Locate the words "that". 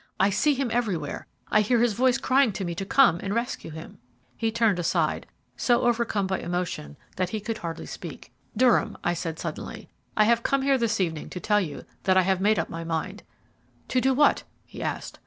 7.17-7.29, 12.05-12.17